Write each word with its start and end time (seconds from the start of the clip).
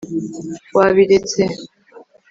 wabiretse 0.77 1.43